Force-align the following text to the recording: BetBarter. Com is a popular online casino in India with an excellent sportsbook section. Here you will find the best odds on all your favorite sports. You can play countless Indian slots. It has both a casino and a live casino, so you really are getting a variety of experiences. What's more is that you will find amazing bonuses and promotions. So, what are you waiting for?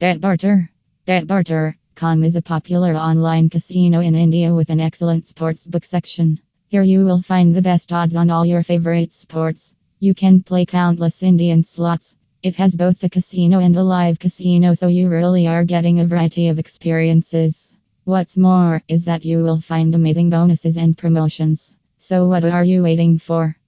BetBarter. 0.00 1.74
Com 1.96 2.22
is 2.22 2.36
a 2.36 2.42
popular 2.42 2.94
online 2.94 3.48
casino 3.48 3.98
in 3.98 4.14
India 4.14 4.54
with 4.54 4.70
an 4.70 4.78
excellent 4.78 5.24
sportsbook 5.24 5.84
section. 5.84 6.38
Here 6.68 6.84
you 6.84 7.04
will 7.04 7.20
find 7.20 7.52
the 7.52 7.62
best 7.62 7.92
odds 7.92 8.14
on 8.14 8.30
all 8.30 8.46
your 8.46 8.62
favorite 8.62 9.12
sports. 9.12 9.74
You 9.98 10.14
can 10.14 10.44
play 10.44 10.66
countless 10.66 11.24
Indian 11.24 11.64
slots. 11.64 12.14
It 12.44 12.54
has 12.54 12.76
both 12.76 13.02
a 13.02 13.08
casino 13.08 13.58
and 13.58 13.74
a 13.74 13.82
live 13.82 14.20
casino, 14.20 14.74
so 14.74 14.86
you 14.86 15.08
really 15.08 15.48
are 15.48 15.64
getting 15.64 15.98
a 15.98 16.06
variety 16.06 16.46
of 16.46 16.60
experiences. 16.60 17.74
What's 18.04 18.36
more 18.36 18.80
is 18.86 19.04
that 19.06 19.24
you 19.24 19.42
will 19.42 19.60
find 19.60 19.92
amazing 19.92 20.30
bonuses 20.30 20.76
and 20.76 20.96
promotions. 20.96 21.74
So, 21.96 22.28
what 22.28 22.44
are 22.44 22.62
you 22.62 22.84
waiting 22.84 23.18
for? 23.18 23.58